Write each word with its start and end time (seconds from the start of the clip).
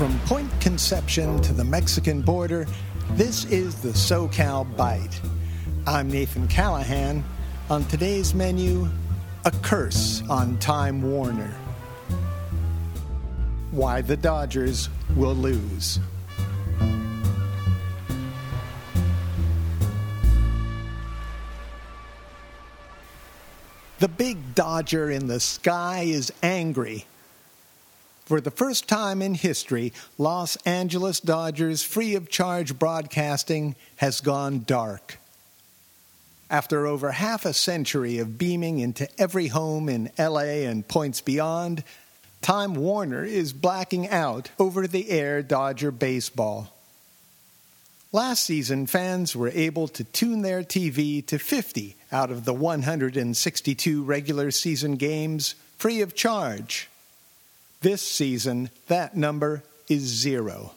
From 0.00 0.18
Point 0.20 0.50
Conception 0.62 1.42
to 1.42 1.52
the 1.52 1.62
Mexican 1.62 2.22
border, 2.22 2.66
this 3.10 3.44
is 3.44 3.74
the 3.82 3.90
SoCal 3.90 4.64
Byte. 4.74 5.14
I'm 5.86 6.10
Nathan 6.10 6.48
Callahan. 6.48 7.22
On 7.68 7.84
today's 7.84 8.32
menu, 8.34 8.88
a 9.44 9.50
curse 9.50 10.22
on 10.30 10.56
Time 10.56 11.02
Warner. 11.02 11.54
Why 13.72 14.00
the 14.00 14.16
Dodgers 14.16 14.88
will 15.16 15.34
lose. 15.34 16.00
The 23.98 24.08
big 24.08 24.54
Dodger 24.54 25.10
in 25.10 25.26
the 25.26 25.40
sky 25.40 26.04
is 26.04 26.32
angry. 26.42 27.04
For 28.30 28.40
the 28.40 28.52
first 28.52 28.86
time 28.86 29.22
in 29.22 29.34
history, 29.34 29.92
Los 30.16 30.54
Angeles 30.64 31.18
Dodgers 31.18 31.82
free 31.82 32.14
of 32.14 32.28
charge 32.28 32.78
broadcasting 32.78 33.74
has 33.96 34.20
gone 34.20 34.62
dark. 34.64 35.18
After 36.48 36.86
over 36.86 37.10
half 37.10 37.44
a 37.44 37.52
century 37.52 38.18
of 38.18 38.38
beaming 38.38 38.78
into 38.78 39.08
every 39.20 39.48
home 39.48 39.88
in 39.88 40.12
LA 40.16 40.62
and 40.62 40.86
points 40.86 41.20
beyond, 41.20 41.82
Time 42.40 42.76
Warner 42.76 43.24
is 43.24 43.52
blacking 43.52 44.08
out 44.08 44.50
over 44.60 44.86
the 44.86 45.10
air 45.10 45.42
Dodger 45.42 45.90
baseball. 45.90 46.72
Last 48.12 48.44
season, 48.44 48.86
fans 48.86 49.34
were 49.34 49.50
able 49.52 49.88
to 49.88 50.04
tune 50.04 50.42
their 50.42 50.62
TV 50.62 51.26
to 51.26 51.40
50 51.40 51.96
out 52.12 52.30
of 52.30 52.44
the 52.44 52.54
162 52.54 54.04
regular 54.04 54.52
season 54.52 54.94
games 54.94 55.56
free 55.78 56.00
of 56.00 56.14
charge. 56.14 56.86
This 57.80 58.02
season, 58.02 58.70
that 58.88 59.16
number 59.16 59.62
is 59.88 60.02
zero. 60.02 60.72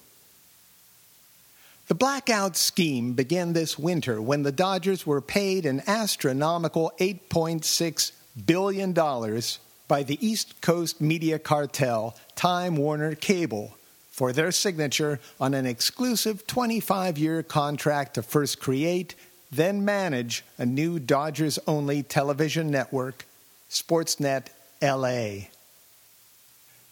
The 1.87 1.95
blackout 1.95 2.55
scheme 2.55 3.13
began 3.13 3.51
this 3.51 3.77
winter 3.77 4.21
when 4.21 4.43
the 4.43 4.53
Dodgers 4.53 5.05
were 5.05 5.19
paid 5.19 5.65
an 5.65 5.81
astronomical 5.85 6.93
$8.6 6.99 8.11
billion 8.45 8.93
by 8.93 10.03
the 10.03 10.25
East 10.25 10.61
Coast 10.61 11.01
media 11.01 11.39
cartel, 11.39 12.15
Time 12.35 12.77
Warner 12.77 13.15
Cable 13.15 13.75
for 14.09 14.31
their 14.31 14.51
signature 14.51 15.19
on 15.41 15.53
an 15.53 15.65
exclusive 15.65 16.47
25 16.47 17.17
year 17.17 17.43
contract 17.43 18.13
to 18.13 18.21
first 18.21 18.61
create, 18.61 19.15
then 19.51 19.83
manage 19.83 20.45
a 20.57 20.65
new 20.65 20.99
Dodgers 20.99 21.59
only 21.67 22.01
television 22.01 22.71
network, 22.71 23.25
Sportsnet 23.69 24.47
LA. 24.81 25.47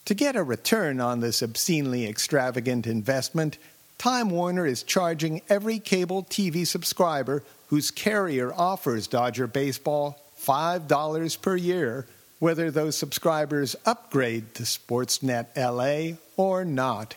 To 0.05 0.13
get 0.13 0.35
a 0.35 0.43
return 0.43 0.99
on 0.99 1.19
this 1.19 1.41
obscenely 1.41 2.07
extravagant 2.07 2.87
investment, 2.87 3.57
Time 3.97 4.29
Warner 4.31 4.65
is 4.65 4.83
charging 4.83 5.41
every 5.47 5.77
cable 5.77 6.23
TV 6.23 6.65
subscriber 6.65 7.43
whose 7.67 7.91
carrier 7.91 8.51
offers 8.53 9.07
Dodger 9.07 9.47
baseball 9.47 10.19
$5 10.41 11.41
per 11.41 11.55
year 11.55 12.07
whether 12.41 12.71
those 12.71 12.97
subscribers 12.97 13.75
upgrade 13.85 14.55
to 14.55 14.63
Sportsnet 14.63 15.45
LA 15.55 16.17
or 16.35 16.65
not. 16.65 17.13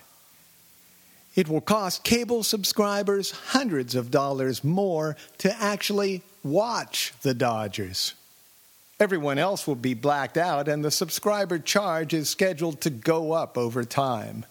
It 1.35 1.49
will 1.49 1.63
cost 1.63 2.05
cable 2.05 2.43
subscribers 2.43 3.31
hundreds 3.31 3.95
of 3.95 4.11
dollars 4.11 4.63
more 4.63 5.17
to 5.39 5.51
actually 5.59 6.21
watch 6.43 7.15
the 7.23 7.33
Dodgers. 7.33 8.13
Everyone 9.05 9.37
else 9.37 9.67
will 9.67 9.75
be 9.75 9.93
blacked 9.93 10.39
out, 10.39 10.67
and 10.67 10.83
the 10.83 10.91
subscriber 10.91 11.59
charge 11.59 12.15
is 12.15 12.31
scheduled 12.31 12.81
to 12.81 12.89
go 12.89 13.33
up 13.33 13.59
over 13.59 13.85
time. 13.85 14.47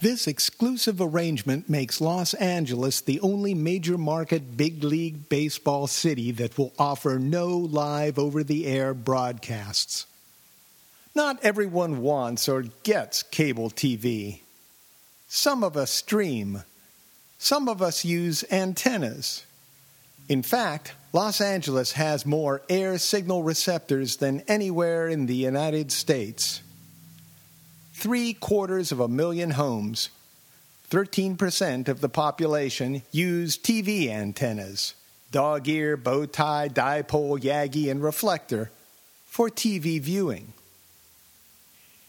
This 0.00 0.26
exclusive 0.26 1.00
arrangement 1.00 1.70
makes 1.70 2.00
Los 2.00 2.34
Angeles 2.34 3.00
the 3.00 3.20
only 3.20 3.54
major 3.54 3.96
market 3.96 4.56
big 4.56 4.82
league 4.82 5.28
baseball 5.28 5.86
city 5.86 6.32
that 6.32 6.58
will 6.58 6.72
offer 6.80 7.20
no 7.20 7.56
live 7.56 8.18
over 8.18 8.42
the 8.42 8.66
air 8.66 8.92
broadcasts. 8.92 10.04
Not 11.14 11.38
everyone 11.44 12.02
wants 12.02 12.48
or 12.48 12.62
gets 12.82 13.22
cable 13.22 13.70
TV. 13.70 14.40
Some 15.28 15.62
of 15.62 15.76
us 15.76 15.92
stream. 15.92 16.64
Some 17.38 17.68
of 17.68 17.80
us 17.80 18.04
use 18.04 18.44
antennas. 18.50 19.46
In 20.28 20.42
fact, 20.42 20.94
Los 21.12 21.40
Angeles 21.40 21.92
has 21.92 22.24
more 22.24 22.62
air 22.68 22.98
signal 22.98 23.42
receptors 23.42 24.16
than 24.16 24.40
anywhere 24.48 25.08
in 25.08 25.26
the 25.26 25.36
United 25.36 25.92
States 25.92 26.62
three 28.02 28.32
quarters 28.34 28.90
of 28.90 28.98
a 28.98 29.06
million 29.06 29.52
homes, 29.52 30.10
13% 30.90 31.86
of 31.86 32.00
the 32.00 32.08
population, 32.08 33.02
use 33.12 33.56
TV 33.56 34.08
antennas 34.08 34.94
dog 35.30 35.66
ear, 35.66 35.96
bow 35.96 36.26
tie, 36.26 36.68
dipole, 36.68 37.40
Yagi, 37.40 37.90
and 37.90 38.02
reflector 38.02 38.70
for 39.24 39.48
TV 39.48 39.98
viewing. 39.98 40.52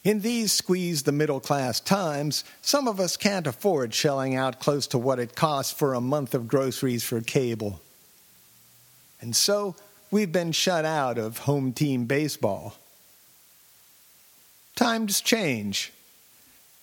In 0.04 0.20
these 0.20 0.52
squeeze 0.52 1.04
the 1.04 1.14
middle 1.14 1.40
class 1.40 1.80
times, 1.80 2.44
some 2.62 2.88
of 2.88 3.00
us 3.00 3.16
can't 3.16 3.48
afford 3.48 3.94
shelling 3.94 4.36
out 4.36 4.60
close 4.60 4.88
to 4.88 4.98
what 4.98 5.20
it 5.20 5.36
costs 5.36 5.72
for 5.72 5.94
a 5.94 6.02
month 6.02 6.34
of 6.34 6.50
groceries 6.50 7.04
for 7.06 7.22
cable. 7.22 7.80
And 9.24 9.34
so 9.34 9.76
we've 10.12 10.34
been 10.34 10.52
shut 10.52 10.84
out 10.84 11.18
of 11.18 11.40
home 11.40 11.72
team 11.72 12.04
baseball. 12.06 12.76
Times 14.76 15.22
change. 15.22 15.94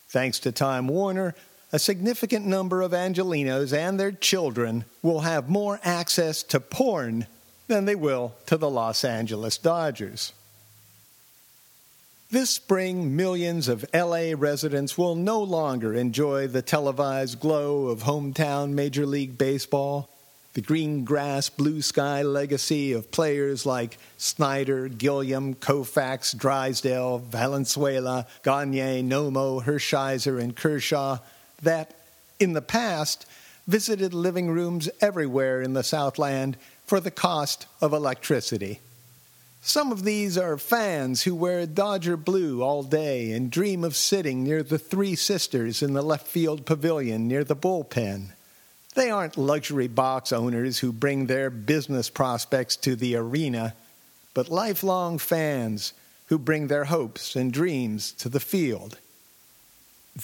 Thanks 0.09 0.39
to 0.41 0.51
Time 0.51 0.89
Warner, 0.89 1.35
a 1.71 1.79
significant 1.79 2.47
number 2.47 2.81
of 2.81 2.93
Angelinos 2.93 3.77
and 3.77 4.01
their 4.01 4.11
children 4.11 4.87
will 5.03 5.21
have 5.21 5.51
more 5.51 5.81
access 5.85 6.43
to 6.45 6.61
porn 6.61 7.27
than 7.69 7.85
they 7.85 7.95
will 7.95 8.35
to 8.47 8.57
the 8.57 8.71
Los 8.71 9.05
Angeles 9.05 9.59
Dodgers. 9.59 10.33
This 12.31 12.49
spring, 12.49 13.17
millions 13.17 13.69
of 13.69 13.85
LA 13.93 14.33
residents 14.35 14.97
will 14.97 15.15
no 15.15 15.43
longer 15.43 15.93
enjoy 15.93 16.47
the 16.47 16.63
televised 16.63 17.39
glow 17.39 17.89
of 17.89 18.05
hometown 18.05 18.71
Major 18.71 19.05
League 19.05 19.37
Baseball 19.37 20.09
the 20.55 20.61
green 20.61 21.05
grass, 21.05 21.49
blue 21.49 21.81
sky 21.81 22.23
legacy 22.23 22.93
of 22.93 23.11
players 23.13 23.65
like 23.65 23.99
Snider, 24.17 24.89
Gilliam, 24.89 25.55
Koufax, 25.55 26.37
Drysdale, 26.37 27.19
Valenzuela, 27.19 28.27
Gagne, 28.43 29.03
Nomo, 29.03 29.63
Hershiser, 29.63 30.41
and 30.41 30.57
Kershaw 30.57 31.19
that, 31.63 31.95
in 32.41 32.53
the 32.53 32.63
past, 32.63 33.27
visited 33.69 34.13
living 34.13 34.51
rooms 34.51 34.89
everywhere 35.01 35.63
in 35.63 35.75
the 35.75 35.85
Southland 35.85 36.57
for 36.85 36.99
the 36.99 37.11
cost 37.11 37.67
of 37.81 37.93
electricity. 37.93 38.81
Some 39.63 39.93
of 39.93 40.05
these 40.05 40.37
are 40.39 40.57
fans 40.57 41.23
who 41.23 41.35
wear 41.35 41.67
Dodger 41.67 42.17
blue 42.17 42.63
all 42.63 42.83
day 42.83 43.31
and 43.33 43.51
dream 43.51 43.85
of 43.85 43.95
sitting 43.95 44.43
near 44.43 44.63
the 44.63 44.79
Three 44.79 45.15
Sisters 45.15 45.83
in 45.83 45.93
the 45.93 46.03
left 46.03 46.27
field 46.27 46.65
pavilion 46.65 47.29
near 47.29 47.45
the 47.45 47.55
bullpen. 47.55 48.31
They 48.95 49.11
aren't 49.11 49.37
luxury 49.37 49.89
box 49.89 50.33
owners 50.33 50.79
who 50.81 50.93
bring 50.93 51.27
their 51.27 51.49
business 51.49 52.11
prospects 52.11 52.77
to 52.77 52.97
the 52.97 53.15
arena, 53.17 53.75
but 54.35 54.49
lifelong 54.49 55.19
fans 55.19 55.93
who 56.27 56.39
bring 56.39 56.67
their 56.67 56.85
hopes 56.85 57.37
and 57.37 57.53
dreams 57.53 58.13
to 58.13 58.29
the 58.29 58.41
field. 58.41 58.99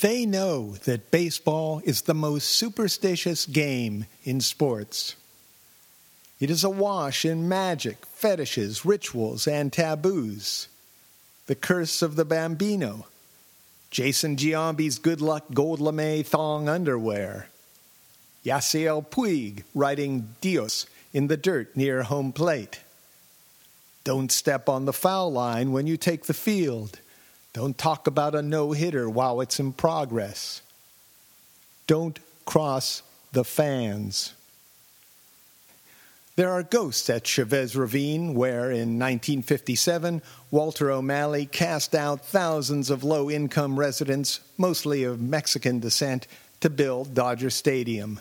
They 0.01 0.27
know 0.27 0.73
that 0.85 1.11
baseball 1.11 1.81
is 1.85 2.03
the 2.03 2.15
most 2.15 2.49
superstitious 2.49 3.47
game 3.47 4.07
in 4.25 4.41
sports. 4.41 5.15
It 6.41 6.51
is 6.51 6.65
awash 6.65 7.25
in 7.25 7.49
magic, 7.49 8.05
fetishes, 8.07 8.85
rituals, 8.85 9.47
and 9.47 9.73
taboos. 9.73 10.69
The 11.47 11.55
curse 11.55 12.03
of 12.03 12.17
the 12.17 12.25
Bambino, 12.25 13.07
Jason 13.91 14.37
Giambi's 14.37 14.99
good 14.99 15.21
luck 15.21 15.45
gold 15.55 15.81
lame 15.81 16.25
thong 16.25 16.69
underwear, 16.69 17.49
Yasiel 18.47 19.05
Puig 19.05 19.65
writing 19.75 20.37
Dios 20.41 20.87
in 21.13 21.27
the 21.27 21.37
dirt 21.37 21.77
near 21.77 22.05
home 22.05 22.33
plate. 22.33 22.79
Don't 24.05 24.31
step 24.31 24.69
on 24.69 24.85
the 24.85 24.93
foul 24.93 25.33
line 25.33 25.73
when 25.73 25.89
you 25.89 25.97
take 25.97 26.27
the 26.27 26.35
field. 26.35 27.01
Don't 27.53 27.77
talk 27.77 28.07
about 28.07 28.37
a 28.37 28.43
no 28.43 28.71
hitter 28.71 29.11
while 29.11 29.41
it's 29.41 29.59
in 29.59 29.73
progress. 29.73 30.63
Don't 31.89 32.21
cross 32.45 33.03
the 33.33 33.43
fans. 33.43 34.33
There 36.37 36.53
are 36.53 36.63
ghosts 36.63 37.11
at 37.11 37.25
Chavez 37.25 37.75
Ravine, 37.75 38.35
where 38.35 38.71
in 38.71 38.99
1957 38.99 40.23
Walter 40.53 40.93
O'Malley 40.93 41.47
cast 41.47 41.97
out 41.97 42.25
thousands 42.25 42.91
of 42.91 43.03
low 43.03 43.29
income 43.29 43.77
residents, 43.77 44.39
mostly 44.57 45.03
of 45.03 45.21
Mexican 45.21 45.81
descent, 45.81 46.29
to 46.61 46.71
build 46.71 47.15
Dodger 47.15 47.51
Stadium. 47.51 48.21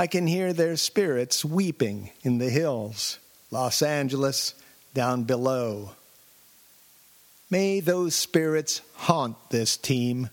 I 0.00 0.06
can 0.06 0.26
hear 0.26 0.54
their 0.54 0.78
spirits 0.78 1.44
weeping 1.44 2.08
in 2.22 2.38
the 2.38 2.48
hills, 2.48 3.18
Los 3.50 3.82
Angeles 3.82 4.54
down 4.94 5.24
below. 5.24 5.90
May 7.50 7.80
those 7.80 8.14
spirits 8.14 8.80
haunt 8.94 9.36
this 9.50 9.76
team 9.76 10.30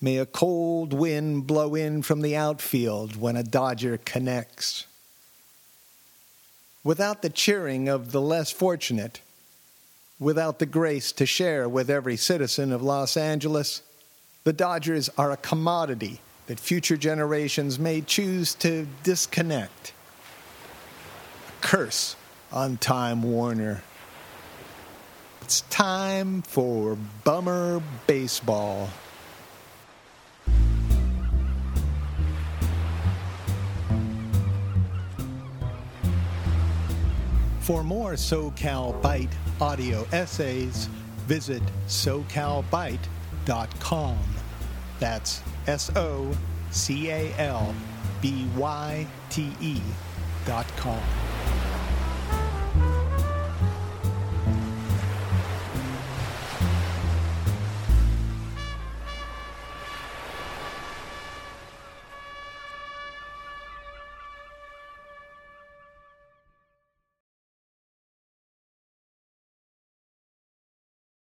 May 0.00 0.16
a 0.16 0.24
cold 0.24 0.94
wind 0.94 1.46
blow 1.46 1.74
in 1.74 2.00
from 2.00 2.22
the 2.22 2.36
outfield 2.36 3.16
when 3.16 3.36
a 3.36 3.42
Dodger 3.42 3.98
connects. 3.98 4.86
Without 6.82 7.20
the 7.20 7.28
cheering 7.28 7.86
of 7.86 8.12
the 8.12 8.20
less 8.22 8.50
fortunate, 8.50 9.20
without 10.18 10.58
the 10.58 10.64
grace 10.64 11.12
to 11.12 11.26
share 11.26 11.68
with 11.68 11.90
every 11.90 12.16
citizen 12.16 12.72
of 12.72 12.80
Los 12.80 13.14
Angeles, 13.14 13.82
the 14.44 14.54
Dodgers 14.54 15.10
are 15.18 15.32
a 15.32 15.36
commodity 15.36 16.22
that 16.48 16.58
future 16.58 16.96
generations 16.96 17.78
may 17.78 18.00
choose 18.00 18.54
to 18.54 18.88
disconnect. 19.02 19.92
A 21.46 21.52
curse 21.60 22.16
on 22.50 22.78
Time 22.78 23.22
Warner. 23.22 23.82
It's 25.42 25.60
time 25.70 26.42
for 26.42 26.98
Bummer 27.22 27.80
Baseball. 28.06 28.88
For 37.60 37.84
more 37.84 38.12
SoCal 38.12 38.98
Byte 39.02 39.34
audio 39.60 40.06
essays, 40.12 40.86
visit 41.26 41.62
socalbyte.com. 41.86 44.18
That's 44.98 45.42
S 45.68 45.90
O 45.96 46.34
C 46.70 47.10
A 47.10 47.30
L 47.36 47.74
B 48.22 48.46
Y 48.56 49.06
T 49.28 49.52
E 49.60 49.82
dot 50.46 50.66
com. 50.78 51.27